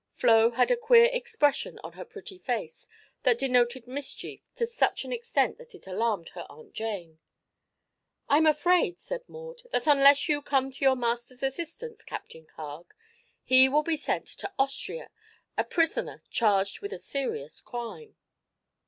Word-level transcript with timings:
Flo 0.15 0.49
had 0.49 0.71
a 0.71 0.75
queer 0.77 1.11
expression 1.13 1.77
on 1.83 1.91
her 1.93 2.03
pretty 2.03 2.39
face 2.39 2.87
that 3.21 3.37
denoted 3.37 3.85
mischief 3.85 4.39
to 4.55 4.65
such 4.65 5.05
an 5.05 5.13
extent 5.13 5.59
that 5.59 5.75
it 5.75 5.85
alarmed 5.85 6.29
her 6.29 6.47
Aunt 6.49 6.73
Jane. 6.73 7.19
"I'm 8.27 8.47
afraid," 8.47 8.99
said 8.99 9.29
Maud, 9.29 9.61
"that 9.71 9.85
unless 9.85 10.27
you 10.27 10.41
come 10.41 10.71
to 10.71 10.83
your 10.83 10.95
master's 10.95 11.43
assistance, 11.43 12.01
Captain 12.01 12.47
Carg, 12.47 12.95
he 13.43 13.69
will 13.69 13.83
be 13.83 13.95
sent 13.95 14.25
to 14.39 14.51
Austria, 14.57 15.11
a 15.55 15.63
prisoner 15.63 16.23
charged 16.31 16.81
with 16.81 16.93
a 16.93 16.97
serious 16.97 17.61
crime." 17.61 18.15